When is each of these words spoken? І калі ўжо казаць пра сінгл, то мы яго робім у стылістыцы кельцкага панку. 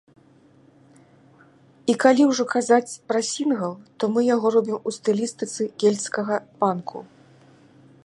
І 1.93 1.97
калі 2.05 2.23
ўжо 2.31 2.43
казаць 2.55 2.89
пра 3.11 3.19
сінгл, 3.31 3.73
то 4.01 4.11
мы 4.17 4.27
яго 4.35 4.47
робім 4.59 4.77
у 4.91 4.97
стылістыцы 4.99 5.61
кельцкага 5.85 6.35
панку. 6.63 6.99